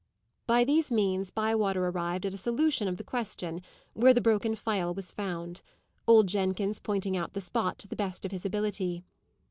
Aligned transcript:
By 0.47 0.63
these 0.63 0.91
means, 0.91 1.29
Bywater 1.29 1.85
arrived 1.87 2.25
at 2.25 2.33
a 2.33 2.37
solution 2.39 2.87
of 2.87 2.97
the 2.97 3.03
question, 3.03 3.61
where 3.93 4.15
the 4.15 4.19
broken 4.19 4.55
phial 4.55 4.95
was 4.95 5.11
found; 5.11 5.61
old 6.07 6.25
Jenkins 6.27 6.79
pointing 6.79 7.15
out 7.15 7.33
the 7.33 7.39
spot, 7.41 7.77
to 7.77 7.87
the 7.87 7.95
best 7.95 8.25
of 8.25 8.31
his 8.31 8.43
ability. 8.43 9.03